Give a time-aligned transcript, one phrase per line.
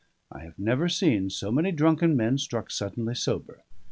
[0.31, 3.61] I have never seen so many drunken men struck suddenly sober.